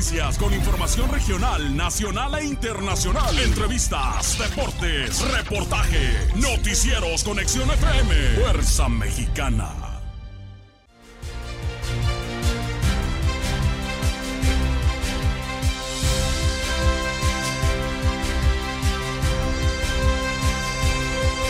[0.00, 3.38] Noticias con información regional, nacional e internacional.
[3.38, 10.00] Entrevistas, deportes, reportaje, noticieros, conexión FM, Fuerza Mexicana.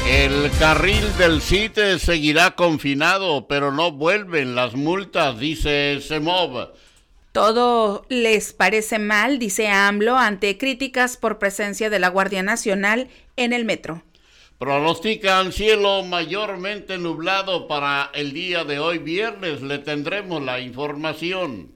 [0.09, 6.73] El carril del CITE seguirá confinado, pero no vuelven las multas, dice Semov.
[7.33, 13.53] Todo les parece mal, dice AMLO, ante críticas por presencia de la Guardia Nacional en
[13.53, 14.03] el metro.
[14.59, 19.63] Pronostican cielo mayormente nublado para el día de hoy viernes.
[19.63, 21.73] Le tendremos la información.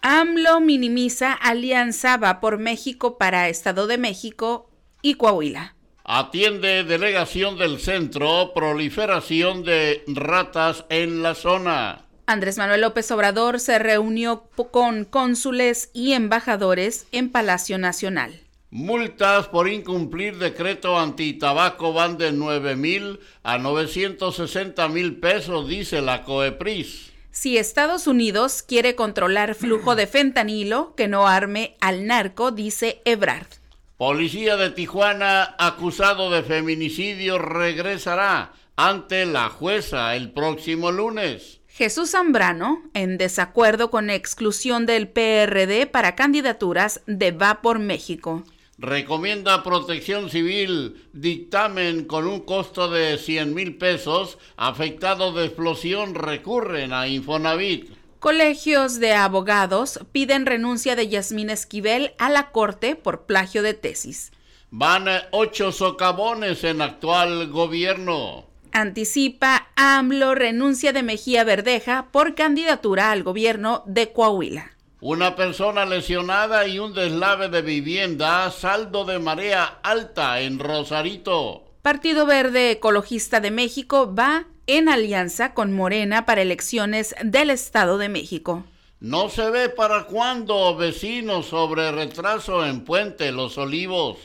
[0.00, 5.76] AMLO minimiza alianza va por México para Estado de México y Coahuila.
[6.02, 12.03] Atiende delegación del centro proliferación de ratas en la zona.
[12.26, 18.40] Andrés Manuel López Obrador se reunió con cónsules y embajadores en Palacio Nacional.
[18.70, 26.22] Multas por incumplir decreto antitabaco van de 9 mil a 960 mil pesos, dice la
[26.22, 27.12] COEPRIS.
[27.30, 33.48] Si Estados Unidos quiere controlar flujo de fentanilo, que no arme al narco, dice Ebrard.
[33.96, 41.60] Policía de Tijuana acusado de feminicidio regresará ante la jueza el próximo lunes.
[41.76, 48.44] Jesús Zambrano, en desacuerdo con exclusión del PRD para candidaturas de Va por México.
[48.78, 56.92] Recomienda protección civil, dictamen con un costo de 100 mil pesos, afectados de explosión recurren
[56.92, 57.90] a Infonavit.
[58.20, 64.30] Colegios de abogados piden renuncia de Yasmín Esquivel a la corte por plagio de tesis.
[64.70, 73.22] Van ocho socavones en actual gobierno anticipa AMLO renuncia de Mejía Verdeja por candidatura al
[73.22, 74.72] gobierno de Coahuila.
[75.00, 81.64] Una persona lesionada y un deslave de vivienda, saldo de marea alta en Rosarito.
[81.82, 88.08] Partido Verde Ecologista de México va en alianza con Morena para elecciones del Estado de
[88.08, 88.64] México.
[88.98, 94.16] No se ve para cuándo, vecinos, sobre retraso en Puente Los Olivos.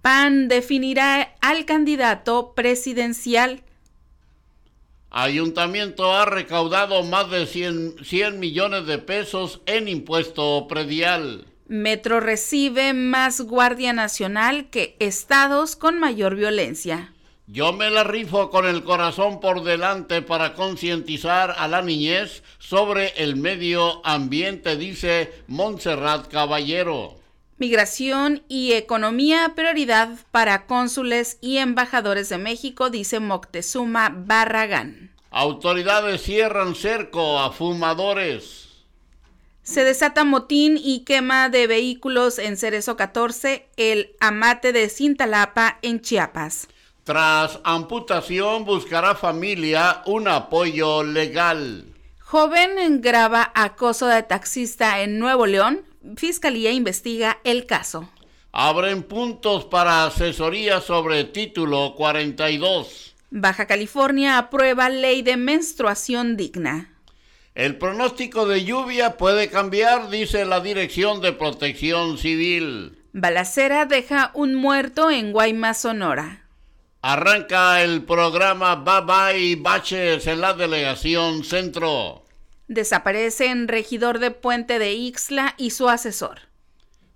[0.00, 3.64] PAN definirá al candidato presidencial
[5.12, 11.46] Ayuntamiento ha recaudado más de 100, millones de pesos en impuesto predial.
[11.66, 17.12] Metro recibe más Guardia Nacional que estados con mayor violencia.
[17.48, 23.08] Yo me la rifo con el corazón por delante para concientizar a la niñez sobre
[23.16, 27.19] el medio ambiente, dice Montserrat Caballero.
[27.60, 35.10] Migración y economía prioridad para cónsules y embajadores de México, dice Moctezuma Barragán.
[35.30, 38.86] Autoridades cierran cerco a fumadores.
[39.62, 46.00] Se desata motín y quema de vehículos en Cerezo 14, el amate de Cintalapa en
[46.00, 46.66] Chiapas.
[47.04, 51.84] Tras amputación buscará familia un apoyo legal.
[52.20, 58.08] Joven graba acoso de taxista en Nuevo León, Fiscalía investiga el caso.
[58.52, 63.14] Abren puntos para asesoría sobre título 42.
[63.30, 66.90] Baja California aprueba ley de menstruación digna.
[67.54, 72.98] El pronóstico de lluvia puede cambiar, dice la Dirección de Protección Civil.
[73.12, 76.46] Balacera deja un muerto en Guaymas, Sonora.
[77.02, 82.19] Arranca el programa Bye Bye Baches en la delegación Centro.
[82.70, 86.42] Desaparecen regidor de Puente de Ixla y su asesor.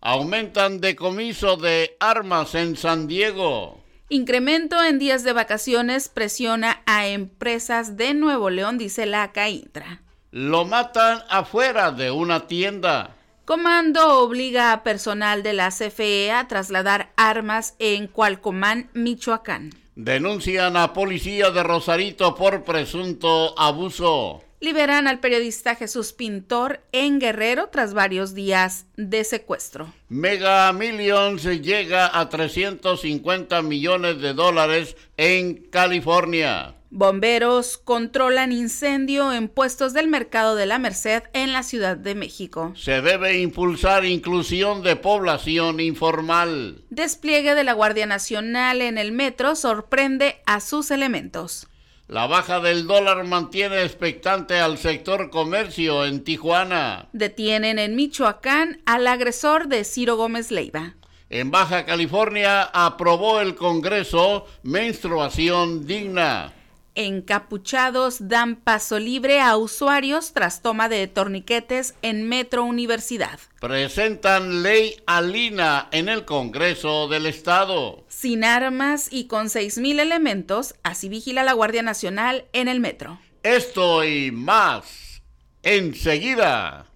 [0.00, 3.80] Aumentan decomiso de armas en San Diego.
[4.08, 10.02] Incremento en días de vacaciones presiona a empresas de Nuevo León, dice la CAINTRA.
[10.32, 13.14] Lo matan afuera de una tienda.
[13.44, 19.70] Comando obliga a personal de la CFE a trasladar armas en Cualcomán, Michoacán.
[19.94, 24.42] Denuncian a policía de Rosarito por presunto abuso.
[24.64, 29.92] Liberan al periodista Jesús Pintor en Guerrero tras varios días de secuestro.
[30.08, 36.76] Mega Millions llega a 350 millones de dólares en California.
[36.88, 42.72] Bomberos controlan incendio en puestos del mercado de la Merced en la Ciudad de México.
[42.74, 46.82] Se debe impulsar inclusión de población informal.
[46.88, 51.66] Despliegue de la Guardia Nacional en el metro sorprende a sus elementos.
[52.06, 57.08] La baja del dólar mantiene expectante al sector comercio en Tijuana.
[57.14, 60.96] Detienen en Michoacán al agresor de Ciro Gómez Leiva.
[61.30, 66.52] En Baja California aprobó el Congreso menstruación digna.
[66.96, 73.40] Encapuchados dan paso libre a usuarios tras toma de torniquetes en Metro Universidad.
[73.60, 78.04] Presentan ley Alina en el Congreso del Estado.
[78.06, 83.18] Sin armas y con 6.000 elementos, así vigila la Guardia Nacional en el metro.
[83.42, 85.20] Esto y más
[85.64, 86.86] enseguida.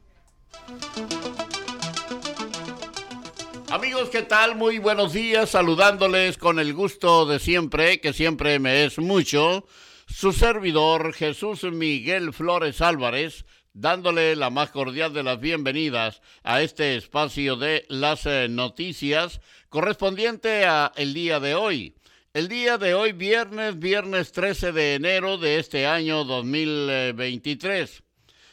[3.69, 4.55] Amigos, ¿qué tal?
[4.55, 9.67] Muy buenos días, saludándoles con el gusto de siempre, que siempre me es mucho
[10.09, 13.45] su servidor Jesús Miguel Flores Álvarez,
[13.75, 20.65] dándole la más cordial de las bienvenidas a este espacio de las eh, noticias correspondiente
[20.65, 21.95] a el día de hoy.
[22.33, 28.03] El día de hoy, viernes, viernes 13 de enero de este año 2023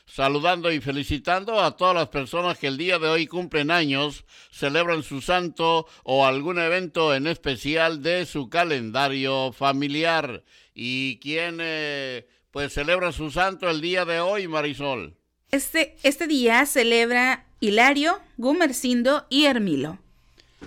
[0.05, 5.03] saludando y felicitando a todas las personas que el día de hoy cumplen años, celebran
[5.03, 10.43] su santo o algún evento en especial de su calendario familiar.
[10.75, 15.15] ¿Y quién eh, pues celebra su santo el día de hoy, Marisol?
[15.49, 19.97] Este, este día celebra Hilario, Gumercindo y Hermilo.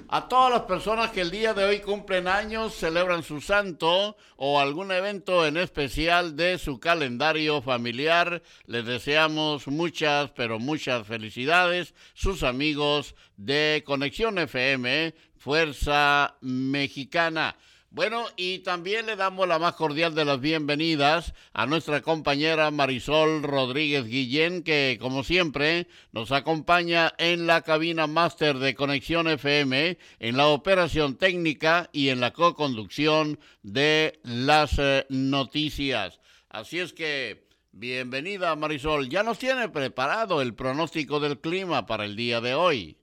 [0.08, 4.60] A todas las personas que el día de hoy cumplen años, celebran su santo o
[4.60, 12.42] algún evento en especial de su calendario familiar, les deseamos muchas, pero muchas felicidades, sus
[12.42, 17.56] amigos de Conexión FM, Fuerza Mexicana.
[17.90, 23.42] Bueno, y también le damos la más cordial de las bienvenidas a nuestra compañera Marisol
[23.42, 30.36] Rodríguez Guillén, que como siempre nos acompaña en la cabina máster de Conexión FM, en
[30.36, 36.20] la operación técnica y en la co-conducción de las eh, noticias.
[36.50, 42.16] Así es que, bienvenida Marisol, ya nos tiene preparado el pronóstico del clima para el
[42.16, 42.98] día de hoy.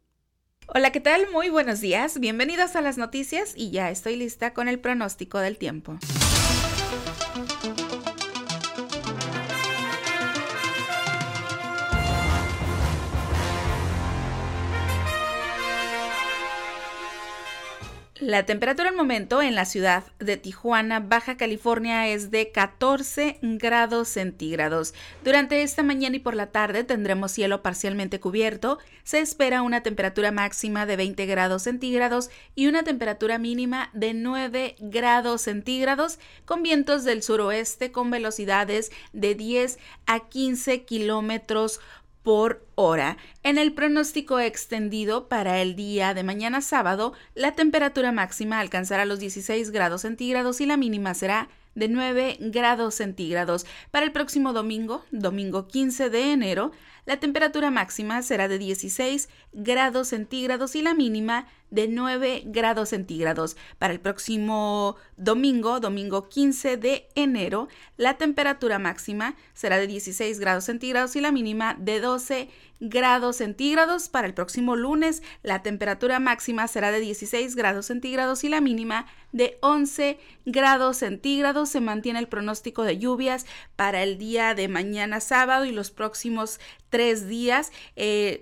[0.67, 1.27] Hola, ¿qué tal?
[1.31, 2.19] Muy buenos días.
[2.19, 5.99] Bienvenidos a las noticias y ya estoy lista con el pronóstico del tiempo.
[18.25, 24.07] La temperatura al momento en la ciudad de Tijuana, Baja California, es de 14 grados
[24.07, 24.95] centígrados.
[25.23, 28.79] Durante esta mañana y por la tarde tendremos cielo parcialmente cubierto.
[29.03, 34.75] Se espera una temperatura máxima de 20 grados centígrados y una temperatura mínima de 9
[34.79, 39.77] grados centígrados con vientos del suroeste con velocidades de 10
[40.07, 41.79] a 15 kilómetros
[42.25, 43.17] por hora.
[43.43, 49.19] En el pronóstico extendido para el día de mañana sábado, la temperatura máxima alcanzará los
[49.19, 53.67] 16 grados centígrados y la mínima será de 9 grados centígrados.
[53.91, 56.71] Para el próximo domingo, domingo 15 de enero,
[57.05, 63.57] la temperatura máxima será de 16 grados centígrados y la mínima de 9 grados centígrados.
[63.79, 70.65] Para el próximo domingo, domingo 15 de enero, la temperatura máxima será de 16 grados
[70.65, 74.09] centígrados y la mínima de 12 grados centígrados.
[74.09, 79.07] Para el próximo lunes, la temperatura máxima será de 16 grados centígrados y la mínima
[79.31, 81.69] de 11 grados centígrados.
[81.69, 83.45] Se mantiene el pronóstico de lluvias
[83.75, 86.59] para el día de mañana sábado y los próximos
[86.95, 87.73] tres días.
[87.97, 88.41] Eh,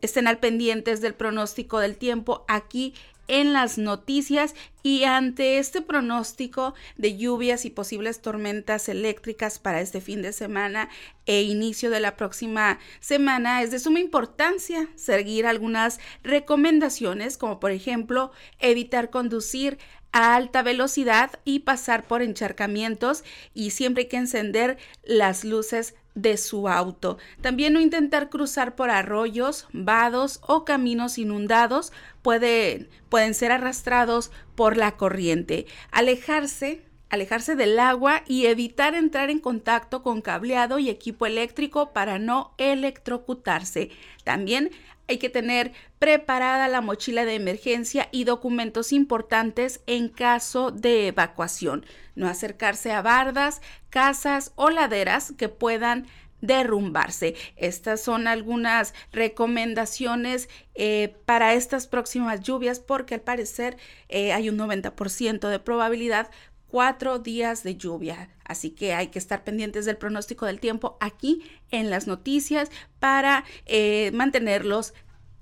[0.00, 2.94] estén al pendientes del pronóstico del tiempo aquí
[3.28, 10.00] en las noticias y ante este pronóstico de lluvias y posibles tormentas eléctricas para este
[10.00, 10.88] fin de semana
[11.26, 17.70] e inicio de la próxima semana es de suma importancia seguir algunas recomendaciones como por
[17.70, 19.78] ejemplo evitar conducir
[20.12, 26.36] a alta velocidad y pasar por encharcamientos y siempre hay que encender las luces de
[26.36, 27.18] su auto.
[27.40, 31.92] También no intentar cruzar por arroyos, vados o caminos inundados
[32.22, 35.66] pueden, pueden ser arrastrados por la corriente.
[35.90, 42.18] Alejarse alejarse del agua y evitar entrar en contacto con cableado y equipo eléctrico para
[42.18, 43.90] no electrocutarse.
[44.24, 44.70] También
[45.08, 51.84] hay que tener preparada la mochila de emergencia y documentos importantes en caso de evacuación.
[52.14, 56.06] No acercarse a bardas, casas o laderas que puedan
[56.40, 57.34] derrumbarse.
[57.56, 64.58] Estas son algunas recomendaciones eh, para estas próximas lluvias porque al parecer eh, hay un
[64.58, 66.30] 90% de probabilidad
[66.74, 68.30] cuatro días de lluvia.
[68.44, 73.44] Así que hay que estar pendientes del pronóstico del tiempo aquí en las noticias para
[73.66, 74.92] eh, mantenerlos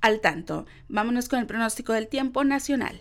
[0.02, 0.66] al tanto.
[0.88, 3.00] Vámonos con el pronóstico del tiempo nacional.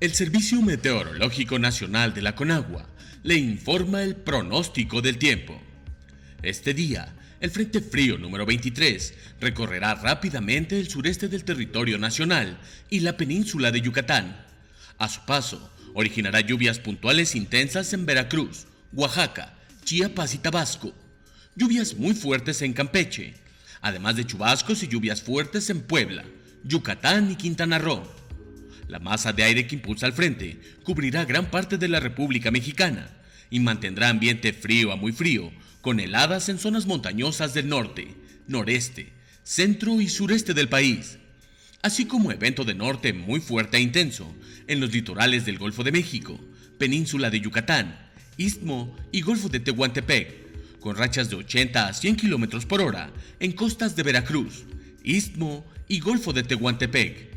[0.00, 2.88] El Servicio Meteorológico Nacional de la Conagua
[3.22, 5.60] le informa el pronóstico del tiempo.
[6.42, 13.00] Este día, el Frente Frío número 23 recorrerá rápidamente el sureste del territorio nacional y
[13.00, 14.44] la península de Yucatán.
[14.98, 19.54] A su paso, originará lluvias puntuales intensas en Veracruz, Oaxaca,
[19.84, 20.92] Chiapas y Tabasco.
[21.56, 23.34] Lluvias muy fuertes en Campeche,
[23.80, 26.24] además de chubascos y lluvias fuertes en Puebla,
[26.64, 28.02] Yucatán y Quintana Roo.
[28.86, 33.08] La masa de aire que impulsa al frente cubrirá gran parte de la República Mexicana
[33.48, 35.50] y mantendrá ambiente frío a muy frío,
[35.80, 38.14] con heladas en zonas montañosas del norte,
[38.46, 41.18] noreste, centro y sureste del país,
[41.82, 44.32] así como evento de norte muy fuerte e intenso
[44.66, 46.38] en los litorales del Golfo de México,
[46.78, 52.64] península de Yucatán, Istmo y Golfo de Tehuantepec, con rachas de 80 a 100 km
[52.66, 54.64] por hora en costas de Veracruz,
[55.02, 57.30] Istmo y Golfo de Tehuantepec.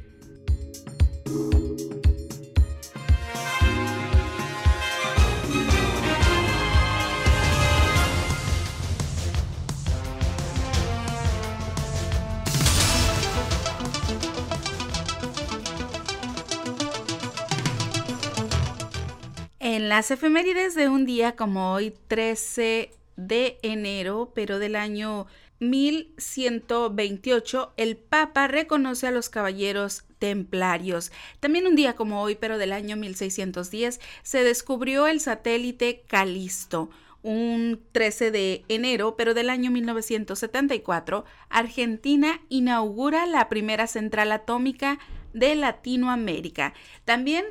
[19.74, 25.26] En las efemérides de un día como hoy, 13 de enero, pero del año
[25.62, 31.12] 1128, el Papa reconoce a los caballeros templarios.
[31.40, 36.92] También un día como hoy, pero del año 1610, se descubrió el satélite Calisto.
[37.24, 45.00] Un 13 de enero, pero del año 1974, Argentina inaugura la primera central atómica
[45.34, 46.76] de Latinoamérica.
[47.06, 47.44] También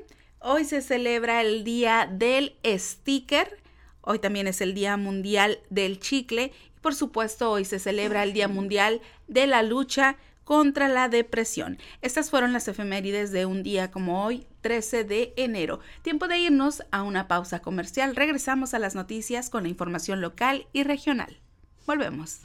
[0.43, 3.59] hoy se celebra el Día del Sticker.
[4.01, 6.53] Hoy también es el Día Mundial del Chicle.
[6.77, 11.79] Y por supuesto, hoy se celebra el Día Mundial de la Lucha contra la depresión.
[12.01, 15.81] Estas fueron las efemérides de un día como hoy, 13 de enero.
[16.03, 18.17] Tiempo de irnos a una pausa comercial.
[18.17, 21.39] Regresamos a las noticias con la información local y regional.
[21.87, 22.41] Volvemos.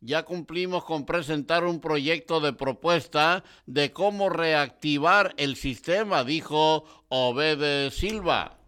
[0.00, 7.90] Ya cumplimos con presentar un proyecto de propuesta de cómo reactivar el sistema, dijo Obed
[7.90, 8.58] Silva.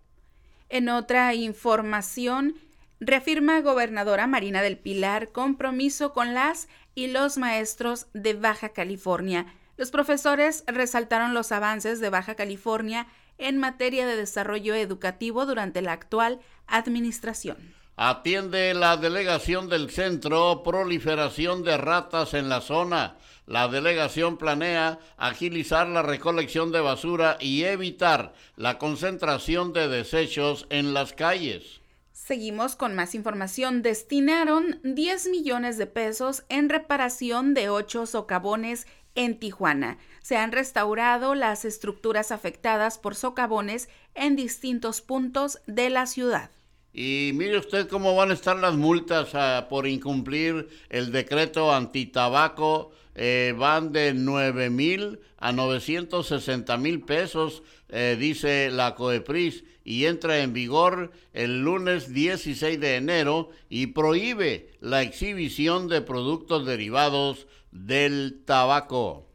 [0.68, 2.56] En otra información,
[2.98, 9.46] reafirma gobernadora Marina del Pilar compromiso con las y los maestros de Baja California.
[9.76, 13.06] Los profesores resaltaron los avances de Baja California
[13.38, 17.79] en materia de desarrollo educativo durante la actual administración.
[18.02, 23.18] Atiende la delegación del centro proliferación de ratas en la zona.
[23.44, 30.94] La delegación planea agilizar la recolección de basura y evitar la concentración de desechos en
[30.94, 31.82] las calles.
[32.10, 33.82] Seguimos con más información.
[33.82, 39.98] Destinaron 10 millones de pesos en reparación de ocho socavones en Tijuana.
[40.22, 46.50] Se han restaurado las estructuras afectadas por socavones en distintos puntos de la ciudad.
[46.92, 52.92] Y mire usted cómo van a estar las multas ah, por incumplir el decreto antitabaco.
[53.14, 60.38] Eh, van de 9 mil a 960 mil pesos, eh, dice la COEPRIS, y entra
[60.38, 68.42] en vigor el lunes 16 de enero y prohíbe la exhibición de productos derivados del
[68.44, 69.26] tabaco.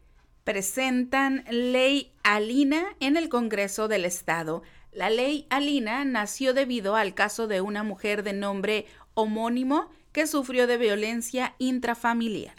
[0.43, 4.61] Presentan ley Alina en el Congreso del Estado.
[4.95, 10.67] La ley Alina nació debido al caso de una mujer de nombre homónimo que sufrió
[10.67, 12.55] de violencia intrafamiliar.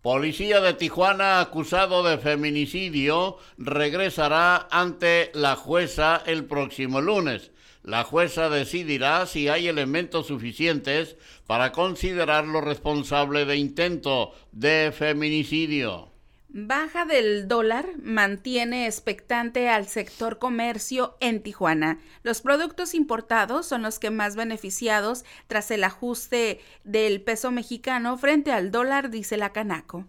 [0.00, 7.50] Policía de Tijuana acusado de feminicidio regresará ante la jueza el próximo lunes.
[7.82, 11.16] La jueza decidirá si hay elementos suficientes
[11.48, 16.11] para considerarlo responsable de intento de feminicidio.
[16.54, 21.98] Baja del dólar mantiene expectante al sector comercio en Tijuana.
[22.22, 28.52] Los productos importados son los que más beneficiados tras el ajuste del peso mexicano frente
[28.52, 30.04] al dólar, dice la Canaco.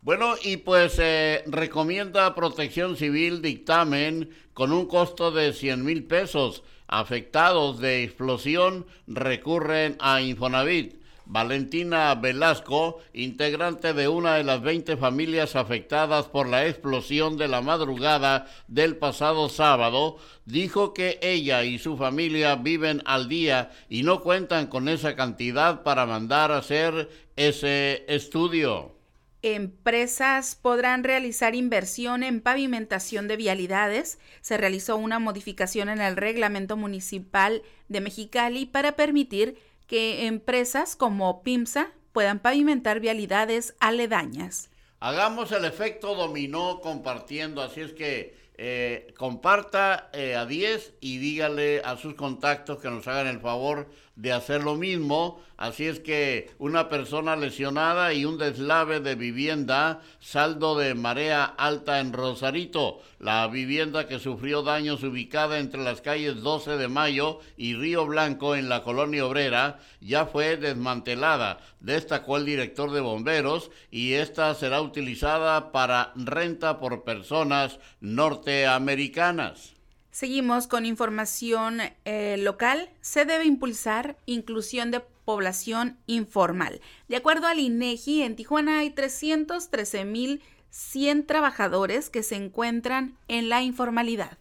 [0.00, 6.64] Bueno, y pues eh, recomienda Protección Civil dictamen con un costo de 100 mil pesos.
[6.88, 11.01] Afectados de explosión recurren a Infonavit.
[11.32, 17.62] Valentina Velasco, integrante de una de las 20 familias afectadas por la explosión de la
[17.62, 24.20] madrugada del pasado sábado, dijo que ella y su familia viven al día y no
[24.20, 28.94] cuentan con esa cantidad para mandar a hacer ese estudio.
[29.40, 34.20] Empresas podrán realizar inversión en pavimentación de vialidades.
[34.40, 39.56] Se realizó una modificación en el reglamento municipal de Mexicali para permitir
[39.92, 44.70] que empresas como PIMSA puedan pavimentar vialidades aledañas.
[45.00, 51.82] Hagamos el efecto dominó compartiendo, así es que eh, comparta eh, a 10 y dígale
[51.84, 55.40] a sus contactos que nos hagan el favor de hacer lo mismo.
[55.56, 62.00] Así es que una persona lesionada y un deslave de vivienda, saldo de marea alta
[62.00, 63.00] en Rosarito.
[63.18, 68.56] La vivienda que sufrió daños ubicada entre las calles 12 de Mayo y Río Blanco
[68.56, 74.82] en la colonia obrera ya fue desmantelada, destacó el director de bomberos, y esta será
[74.82, 79.74] utilizada para renta por personas norteamericanas.
[80.12, 82.90] Seguimos con información eh, local.
[83.00, 86.82] Se debe impulsar inclusión de población informal.
[87.08, 94.36] De acuerdo al INEGI, en Tijuana hay 313.100 trabajadores que se encuentran en la informalidad.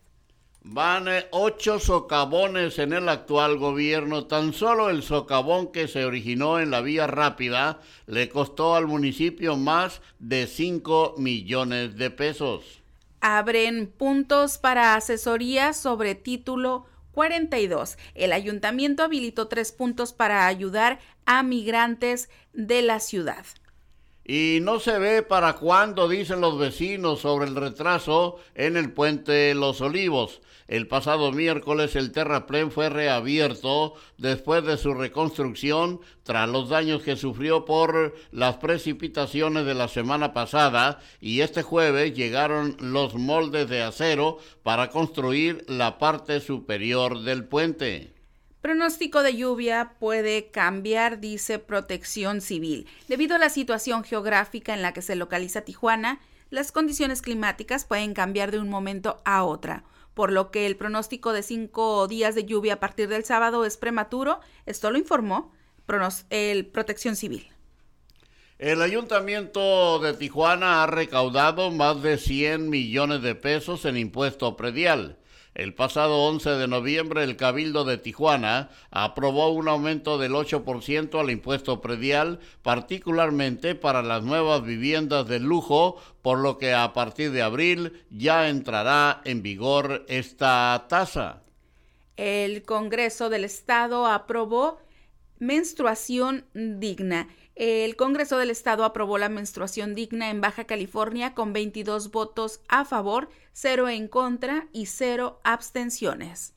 [0.64, 4.26] Van eh, ocho socavones en el actual gobierno.
[4.26, 9.56] Tan solo el socavón que se originó en la vía rápida le costó al municipio
[9.56, 12.81] más de 5 millones de pesos
[13.22, 17.98] abren puntos para asesoría sobre título 42.
[18.16, 23.46] El ayuntamiento habilitó tres puntos para ayudar a migrantes de la ciudad.
[24.34, 29.54] Y no se ve para cuándo, dicen los vecinos, sobre el retraso en el puente
[29.54, 30.40] Los Olivos.
[30.70, 37.18] El pasado miércoles el terraplén fue reabierto después de su reconstrucción tras los daños que
[37.18, 43.82] sufrió por las precipitaciones de la semana pasada y este jueves llegaron los moldes de
[43.82, 48.21] acero para construir la parte superior del puente.
[48.62, 52.88] Pronóstico de lluvia puede cambiar, dice Protección Civil.
[53.08, 56.20] Debido a la situación geográfica en la que se localiza Tijuana,
[56.50, 61.32] las condiciones climáticas pueden cambiar de un momento a otra por lo que el pronóstico
[61.32, 64.42] de cinco días de lluvia a partir del sábado es prematuro.
[64.66, 65.54] Esto lo informó
[66.30, 67.48] el Protección Civil.
[68.60, 75.18] El ayuntamiento de Tijuana ha recaudado más de 100 millones de pesos en impuesto predial.
[75.54, 81.30] El pasado 11 de noviembre el Cabildo de Tijuana aprobó un aumento del 8% al
[81.30, 87.42] impuesto predial, particularmente para las nuevas viviendas de lujo, por lo que a partir de
[87.42, 91.42] abril ya entrará en vigor esta tasa.
[92.16, 94.80] El Congreso del Estado aprobó
[95.40, 97.28] menstruación digna.
[97.64, 102.86] El Congreso del Estado aprobó la menstruación digna en Baja California con 22 votos a
[102.86, 106.56] favor, 0 en contra y 0 abstenciones.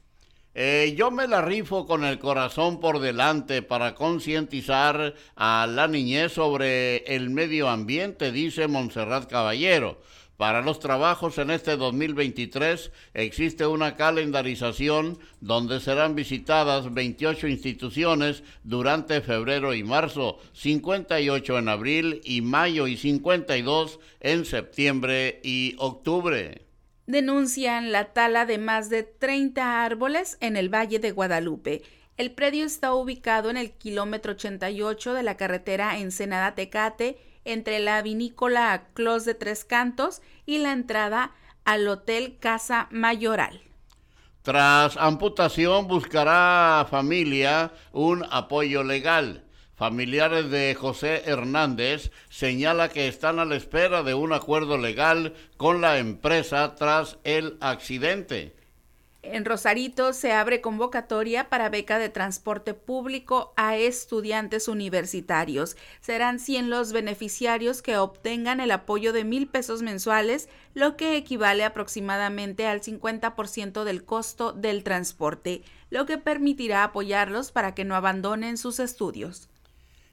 [0.54, 6.32] Eh, yo me la rifo con el corazón por delante para concientizar a la niñez
[6.32, 10.00] sobre el medio ambiente, dice Montserrat Caballero.
[10.36, 19.20] Para los trabajos en este 2023 existe una calendarización donde serán visitadas 28 instituciones durante
[19.20, 26.62] febrero y marzo, 58 en abril y mayo y 52 en septiembre y octubre.
[27.06, 31.82] Denuncian la tala de más de 30 árboles en el Valle de Guadalupe.
[32.16, 38.88] El predio está ubicado en el kilómetro 88 de la carretera Ensenada-Tecate entre la vinícola
[38.94, 41.32] Clos de Tres Cantos y la entrada
[41.64, 43.62] al Hotel Casa Mayoral.
[44.42, 49.44] Tras amputación buscará familia un apoyo legal.
[49.74, 55.80] Familiares de José Hernández señala que están a la espera de un acuerdo legal con
[55.80, 58.53] la empresa tras el accidente.
[59.26, 65.76] En Rosarito se abre convocatoria para beca de transporte público a estudiantes universitarios.
[66.00, 71.64] Serán 100 los beneficiarios que obtengan el apoyo de mil pesos mensuales, lo que equivale
[71.64, 78.58] aproximadamente al 50% del costo del transporte, lo que permitirá apoyarlos para que no abandonen
[78.58, 79.48] sus estudios.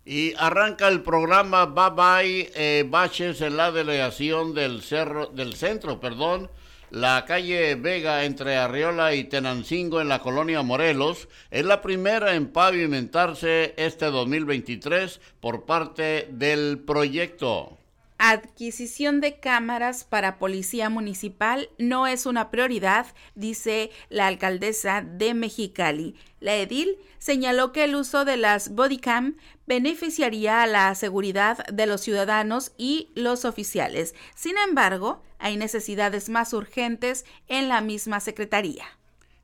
[0.05, 5.99] Y arranca el programa Bye Bye eh, Baches en la delegación del, cerro, del centro,
[5.99, 6.49] perdón,
[6.91, 12.47] la calle Vega entre Arriola y Tenancingo en la colonia Morelos es la primera en
[12.47, 17.80] pavimentarse este 2023 por parte del proyecto.
[18.23, 26.15] Adquisición de cámaras para policía municipal no es una prioridad, dice la alcaldesa de Mexicali.
[26.39, 32.01] La edil señaló que el uso de las bodycam beneficiaría a la seguridad de los
[32.01, 34.13] ciudadanos y los oficiales.
[34.35, 38.85] Sin embargo, hay necesidades más urgentes en la misma Secretaría.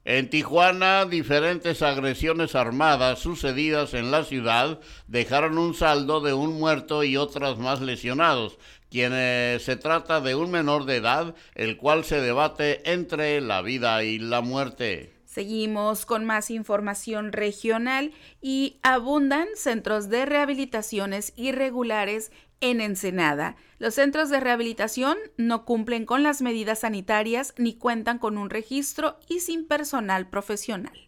[0.09, 7.03] En Tijuana, diferentes agresiones armadas sucedidas en la ciudad dejaron un saldo de un muerto
[7.03, 8.57] y otras más lesionados,
[8.89, 14.01] quienes se trata de un menor de edad, el cual se debate entre la vida
[14.05, 15.11] y la muerte.
[15.25, 23.55] Seguimos con más información regional y abundan centros de rehabilitaciones irregulares en Ensenada.
[23.79, 29.19] Los centros de rehabilitación no cumplen con las medidas sanitarias ni cuentan con un registro
[29.27, 31.07] y sin personal profesional.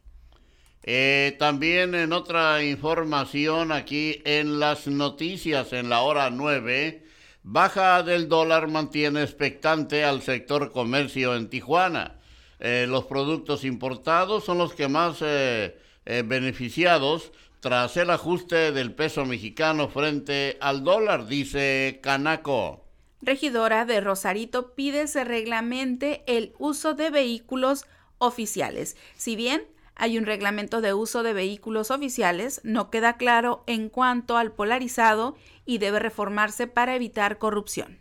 [0.84, 7.04] Eh, también en otra información aquí en las noticias en la hora 9,
[7.44, 12.16] baja del dólar mantiene expectante al sector comercio en Tijuana.
[12.60, 19.26] Eh, los productos importados son los que más eh, beneficiados tras el ajuste del peso
[19.26, 22.86] mexicano frente al dólar, dice Canaco.
[23.22, 27.86] Regidora de Rosarito pide se reglamente el uso de vehículos
[28.18, 28.96] oficiales.
[29.16, 29.64] Si bien
[29.96, 35.36] hay un reglamento de uso de vehículos oficiales, no queda claro en cuanto al polarizado
[35.66, 38.00] y debe reformarse para evitar corrupción.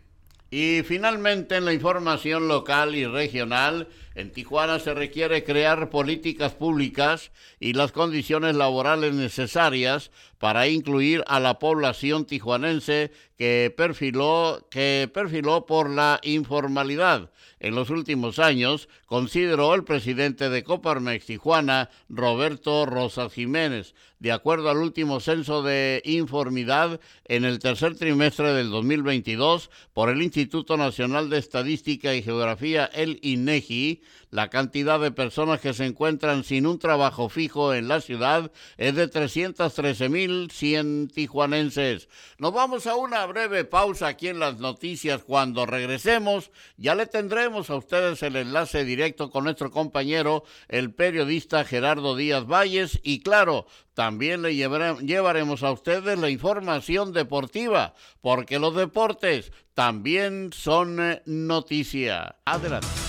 [0.51, 7.31] Y finalmente en la información local y regional, en Tijuana se requiere crear políticas públicas
[7.59, 15.65] y las condiciones laborales necesarias para incluir a la población tijuanense que perfiló, que perfiló
[15.65, 17.31] por la informalidad.
[17.61, 23.95] En los últimos años, consideró el presidente de Coparmex Tijuana, Roberto Rosas Jiménez.
[24.19, 30.21] De acuerdo al último censo de informidad en el tercer trimestre del 2022 por el
[30.21, 34.01] Instituto Nacional de Estadística y Geografía, el INEGI,
[34.31, 38.95] la cantidad de personas que se encuentran sin un trabajo fijo en la ciudad es
[38.95, 42.09] de 313.100 tijuanenses.
[42.37, 45.23] Nos vamos a una breve pausa aquí en las noticias.
[45.23, 51.65] Cuando regresemos, ya le tendremos a ustedes el enlace directo con nuestro compañero, el periodista
[51.65, 52.99] Gerardo Díaz Valles.
[53.03, 60.99] Y claro, también le llevaremos a ustedes la información deportiva, porque los deportes también son
[60.99, 62.35] eh, noticia.
[62.45, 63.08] Adelante.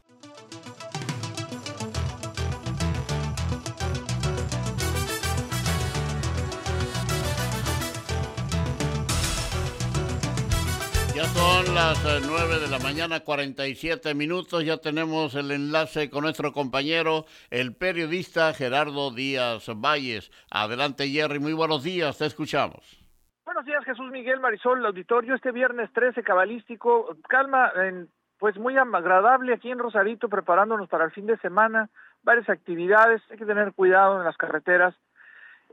[11.71, 14.65] Son las 9 de la mañana, 47 minutos.
[14.65, 20.31] Ya tenemos el enlace con nuestro compañero, el periodista Gerardo Díaz Valles.
[20.49, 21.39] Adelante, Jerry.
[21.39, 22.17] Muy buenos días.
[22.17, 22.99] Te escuchamos.
[23.45, 25.35] Buenos días, Jesús Miguel Marisol, el auditorio.
[25.35, 31.11] Este viernes 13 cabalístico, calma, en, pues muy agradable aquí en Rosarito, preparándonos para el
[31.11, 31.89] fin de semana.
[32.23, 34.95] Varias actividades, hay que tener cuidado en las carreteras.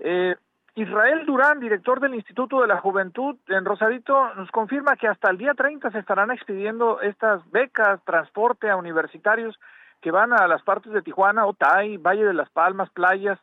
[0.00, 0.36] Eh,
[0.74, 5.38] Israel Durán, director del Instituto de la Juventud en Rosarito, nos confirma que hasta el
[5.38, 9.58] día 30 se estarán expidiendo estas becas, transporte a universitarios
[10.00, 13.38] que van a las partes de Tijuana, Otay, Valle de las Palmas, playas,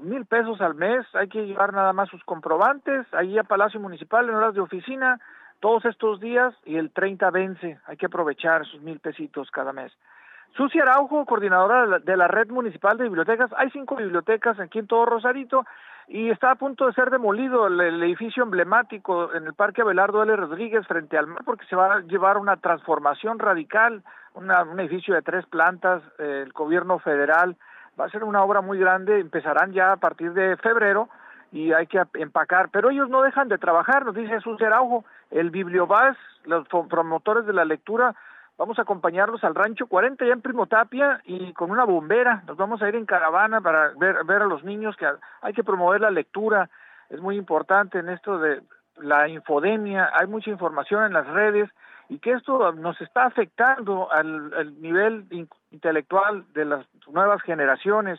[0.00, 4.28] mil pesos al mes, hay que llevar nada más sus comprobantes, ahí a Palacio Municipal
[4.28, 5.18] en horas de oficina,
[5.60, 9.92] todos estos días y el 30 vence, hay que aprovechar esos mil pesitos cada mes.
[10.56, 15.04] Susi Araujo, coordinadora de la Red Municipal de Bibliotecas, hay cinco bibliotecas aquí en todo
[15.04, 15.64] Rosarito
[16.08, 20.34] y está a punto de ser demolido el, edificio emblemático en el Parque Abelardo L.
[20.36, 24.02] Rodríguez frente al mar porque se va a llevar una transformación radical,
[24.34, 27.56] una, un edificio de tres plantas, eh, el gobierno federal
[28.00, 31.10] va a ser una obra muy grande, empezarán ya a partir de febrero
[31.52, 35.50] y hay que empacar, pero ellos no dejan de trabajar, nos dice Jesús Araujo, el
[35.50, 38.14] Bibliobás, los promotores de la lectura,
[38.58, 42.56] vamos a acompañarlos al rancho 40 ya en Primo Tapia y con una bombera, nos
[42.56, 45.06] vamos a ir en caravana para ver, a los niños que
[45.40, 46.68] hay que promover la lectura,
[47.08, 48.60] es muy importante en esto de
[49.00, 51.70] la infodemia, hay mucha información en las redes
[52.08, 55.26] y que esto nos está afectando al nivel
[55.70, 58.18] intelectual de las nuevas generaciones.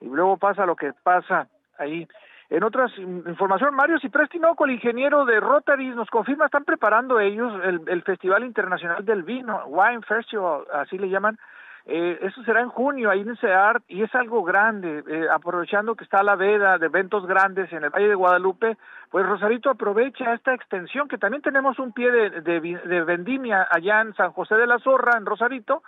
[0.00, 2.06] Y luego pasa lo que pasa ahí.
[2.48, 8.02] En otras información, Mario Ciprestinoco, el ingeniero de Rotary, nos confirma, están preparando ellos el,
[8.02, 11.38] Festival Internacional del Vino, Wine Festival, así le llaman,
[11.86, 16.04] eh, eso será en junio, ahí en CEART, y es algo grande, eh, aprovechando que
[16.04, 18.76] está la veda de eventos grandes en el Valle de Guadalupe,
[19.10, 24.14] pues Rosarito aprovecha esta extensión, que también tenemos un pie de, de vendimia allá en
[24.14, 25.82] San José de la Zorra, en Rosarito,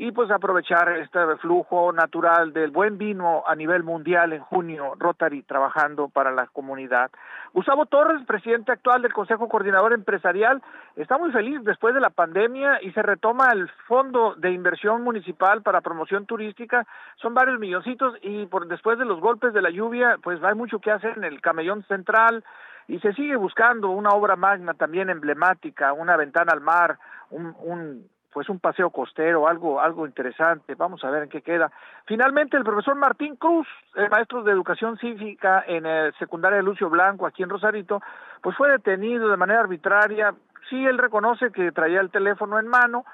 [0.00, 5.42] y pues aprovechar este flujo natural del buen vino a nivel mundial en junio, Rotary
[5.42, 7.10] trabajando para la comunidad.
[7.52, 10.62] Gustavo Torres, presidente actual del Consejo Coordinador Empresarial,
[10.94, 15.62] está muy feliz después de la pandemia y se retoma el Fondo de Inversión Municipal
[15.62, 20.16] para Promoción Turística, son varios milloncitos y por después de los golpes de la lluvia,
[20.22, 22.44] pues hay mucho que hacer en el Camellón Central,
[22.86, 26.98] y se sigue buscando una obra magna también emblemática, una ventana al mar,
[27.30, 28.08] un, un
[28.38, 31.72] pues un paseo costero, algo, algo interesante, vamos a ver en qué queda.
[32.06, 36.88] Finalmente, el profesor Martín Cruz, el maestro de educación cívica en el secundaria de Lucio
[36.88, 38.00] Blanco, aquí en Rosarito,
[38.40, 40.32] pues fue detenido de manera arbitraria.
[40.70, 43.04] Sí, él reconoce que traía el teléfono en mano,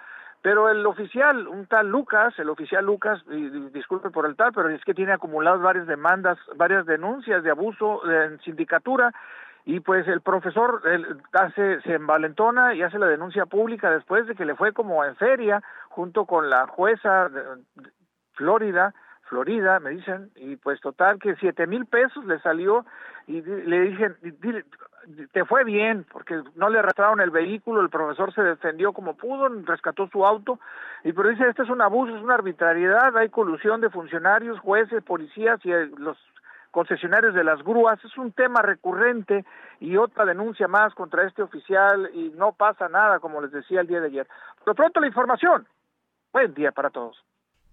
[0.43, 4.69] pero el oficial, un tal Lucas, el oficial Lucas, y, disculpe por el tal, pero
[4.69, 9.11] es que tiene acumuladas varias demandas, varias denuncias de abuso en sindicatura,
[9.65, 10.83] y pues el profesor
[11.33, 15.17] hace, se envalentona y hace la denuncia pública después de que le fue como en
[15.17, 17.43] feria junto con la jueza de,
[18.35, 22.85] Florida, Florida, me dicen, y pues total que siete mil pesos le salió
[23.27, 24.15] y le dije,
[25.33, 29.49] te fue bien, porque no le arrastraron el vehículo, el profesor se defendió como pudo,
[29.49, 30.61] rescató su auto,
[31.05, 35.03] y pero dice, este es un abuso, es una arbitrariedad, hay colusión de funcionarios, jueces,
[35.03, 36.19] policías y los
[36.75, 39.45] concesionarios de las grúas, es un tema recurrente
[39.79, 43.87] y otra denuncia más contra este oficial y no pasa nada, como les decía el
[43.87, 44.27] día de ayer.
[44.65, 45.69] Por pronto la información.
[46.33, 47.25] Buen día para todos.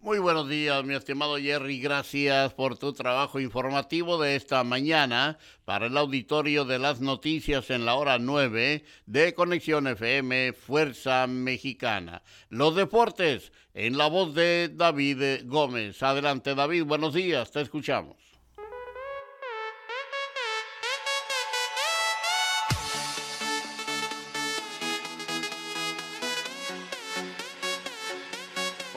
[0.02, 1.80] Muy buenos días, mi estimado Jerry.
[1.80, 7.86] Gracias por tu trabajo informativo de esta mañana para el auditorio de las noticias en
[7.86, 12.22] la hora 9 de Conexión FM Fuerza Mexicana.
[12.50, 16.02] Los deportes en la voz de David Gómez.
[16.04, 16.86] Adelante, David.
[16.86, 17.52] Buenos días.
[17.52, 18.31] Te escuchamos.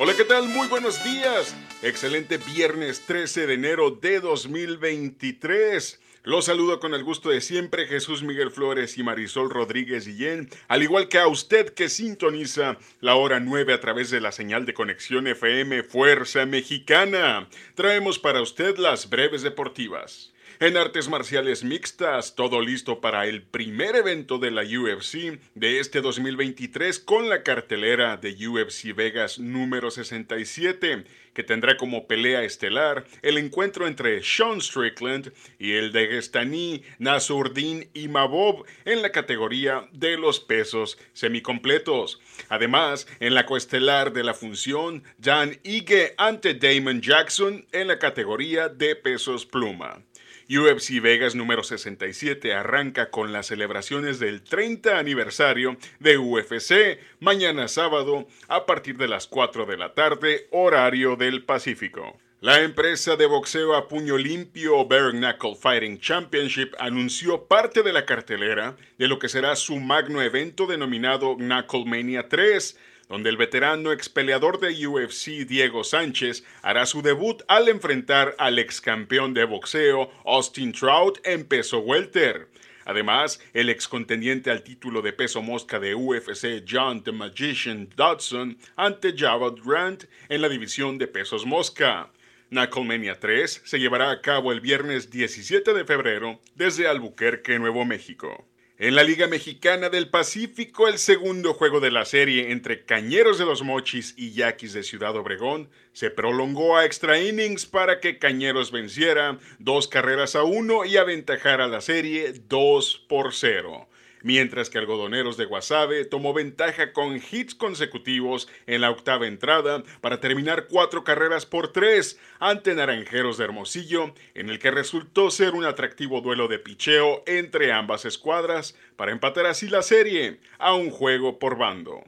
[0.04, 0.50] Hola, ¿qué tal?
[0.50, 1.56] Muy buenos días.
[1.80, 5.98] Excelente viernes 13 de enero de 2023.
[6.24, 10.82] Los saludo con el gusto de siempre Jesús Miguel Flores y Marisol Rodríguez Guillén, al
[10.82, 14.74] igual que a usted que sintoniza la hora 9 a través de la señal de
[14.74, 17.48] conexión FM Fuerza Mexicana.
[17.74, 20.33] Traemos para usted las breves deportivas.
[20.64, 26.00] En artes marciales mixtas, todo listo para el primer evento de la UFC de este
[26.00, 33.36] 2023 con la cartelera de UFC Vegas número 67, que tendrá como pelea estelar el
[33.36, 40.96] encuentro entre Sean Strickland y el dagestaní Nasurdin Imavov en la categoría de los pesos
[41.12, 42.22] semicompletos.
[42.48, 48.70] Además, en la coestelar de la función, Dan Ige ante Damon Jackson en la categoría
[48.70, 50.02] de pesos pluma.
[50.48, 58.26] UFC Vegas número 67 arranca con las celebraciones del 30 aniversario de UFC mañana sábado
[58.48, 62.18] a partir de las 4 de la tarde, horario del Pacífico.
[62.44, 68.04] La empresa de boxeo a puño limpio Bare Knuckle Fighting Championship anunció parte de la
[68.04, 72.78] cartelera de lo que será su magno evento denominado Knuckle Mania 3,
[73.08, 78.58] donde el veterano ex peleador de UFC Diego Sánchez hará su debut al enfrentar al
[78.58, 82.48] ex campeón de boxeo Austin Trout en peso welter.
[82.84, 88.58] Además, el ex contendiente al título de peso mosca de UFC John the Magician Dodson
[88.76, 92.10] ante Javad Grant en la división de pesos mosca.
[92.50, 98.46] Knucklemania 3 se llevará a cabo el viernes 17 de febrero desde Albuquerque, Nuevo México.
[98.76, 103.44] En la Liga Mexicana del Pacífico, el segundo juego de la serie entre Cañeros de
[103.44, 108.72] los Mochis y Yaquis de Ciudad Obregón se prolongó a extra innings para que Cañeros
[108.72, 113.86] venciera dos carreras a uno y aventajara la serie 2 por 0
[114.24, 120.18] mientras que Algodoneros de Guasave tomó ventaja con hits consecutivos en la octava entrada para
[120.18, 125.64] terminar cuatro carreras por tres ante Naranjeros de Hermosillo, en el que resultó ser un
[125.64, 131.38] atractivo duelo de picheo entre ambas escuadras para empatar así la serie a un juego
[131.38, 132.02] por bando.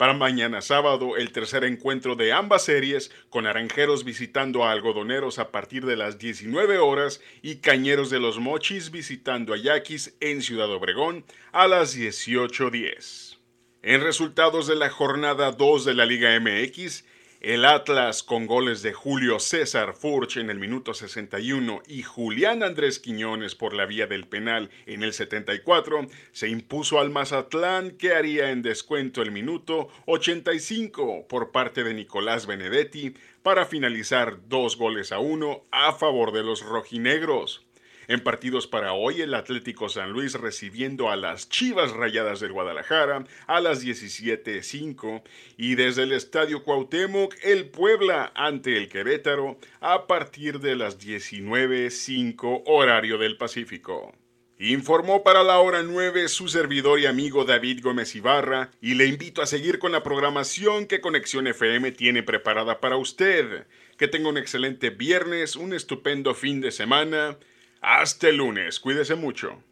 [0.00, 5.50] Para mañana sábado, el tercer encuentro de ambas series, con Naranjeros visitando a Algodoneros a
[5.52, 10.70] partir de las 19 horas y Cañeros de los Mochis visitando a Yaquis en Ciudad
[10.70, 13.36] Obregón a las 18.10.
[13.82, 17.04] En resultados de la jornada 2 de la Liga MX,
[17.40, 22.98] el Atlas con goles de Julio César Furch en el minuto 61 y Julián Andrés
[22.98, 28.50] Quiñones por la vía del penal en el 74 se impuso al Mazatlán que haría
[28.50, 35.18] en descuento el minuto 85 por parte de Nicolás Benedetti para finalizar dos goles a
[35.18, 37.64] uno a favor de los rojinegros.
[38.10, 43.24] En partidos para hoy, el Atlético San Luis recibiendo a las Chivas Rayadas del Guadalajara
[43.46, 45.22] a las 17.05
[45.56, 52.64] y desde el Estadio Cuauhtémoc, el Puebla ante el Querétaro a partir de las 19.05
[52.66, 54.12] horario del Pacífico.
[54.58, 59.40] Informó para la hora 9 su servidor y amigo David Gómez Ibarra y le invito
[59.40, 63.68] a seguir con la programación que Conexión FM tiene preparada para usted.
[63.96, 67.38] Que tenga un excelente viernes, un estupendo fin de semana
[67.80, 69.62] hasta el lunes, cuídese mucho.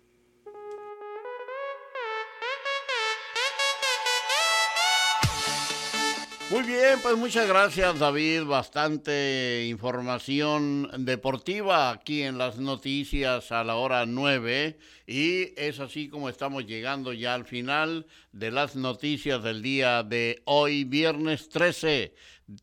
[6.50, 13.74] Muy bien, pues muchas gracias David, bastante información deportiva aquí en las noticias a la
[13.74, 19.60] hora 9 y es así como estamos llegando ya al final de las noticias del
[19.60, 22.14] día de hoy, viernes 13,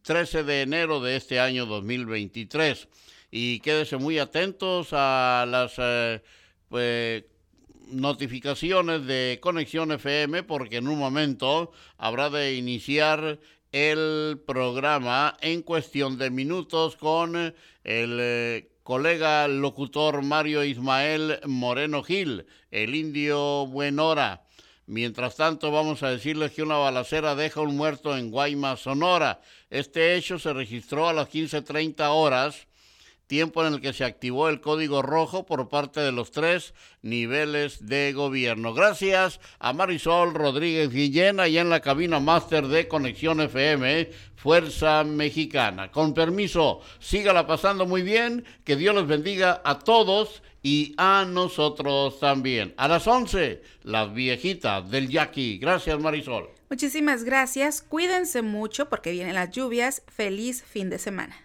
[0.02, 2.88] 13 de enero de este año 2023
[3.38, 6.22] y quédese muy atentos a las eh,
[6.70, 7.26] pues,
[7.92, 13.38] notificaciones de Conexión FM porque en un momento habrá de iniciar
[13.74, 22.46] el programa en cuestión de minutos con el eh, colega locutor Mario Ismael Moreno Gil,
[22.72, 24.46] el indio Buenora.
[24.86, 29.42] Mientras tanto, vamos a decirles que una balacera deja un muerto en Guaymas, Sonora.
[29.70, 32.68] Este hecho se registró a las 15.30 horas
[33.28, 37.86] tiempo en el que se activó el código rojo por parte de los tres niveles
[37.86, 38.74] de gobierno.
[38.74, 45.92] Gracias a Marisol Rodríguez Guillén, allá en la cabina máster de Conexión FM, Fuerza Mexicana.
[45.92, 52.20] Con permiso, sígala pasando muy bien, que Dios los bendiga a todos y a nosotros
[52.20, 52.74] también.
[52.78, 55.60] A las 11, las viejitas del Yaqui.
[55.60, 56.50] Gracias, Marisol.
[56.70, 57.84] Muchísimas gracias.
[57.84, 60.02] Cuídense mucho porque vienen las lluvias.
[60.08, 61.45] Feliz fin de semana.